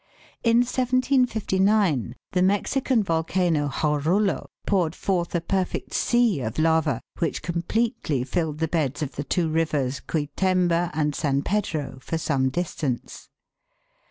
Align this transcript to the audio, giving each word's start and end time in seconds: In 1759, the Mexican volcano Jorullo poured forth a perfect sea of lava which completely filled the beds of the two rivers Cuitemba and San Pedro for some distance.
In 0.43 0.61
1759, 0.61 2.15
the 2.31 2.41
Mexican 2.41 3.03
volcano 3.03 3.69
Jorullo 3.69 4.47
poured 4.65 4.95
forth 4.95 5.35
a 5.35 5.41
perfect 5.41 5.93
sea 5.93 6.39
of 6.39 6.57
lava 6.57 7.01
which 7.19 7.43
completely 7.43 8.23
filled 8.23 8.57
the 8.57 8.67
beds 8.67 9.03
of 9.03 9.11
the 9.15 9.23
two 9.23 9.47
rivers 9.47 9.99
Cuitemba 9.99 10.89
and 10.95 11.13
San 11.13 11.43
Pedro 11.43 11.99
for 12.01 12.17
some 12.17 12.49
distance. 12.49 13.29